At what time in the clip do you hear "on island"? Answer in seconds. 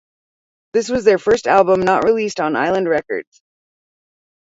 2.39-2.89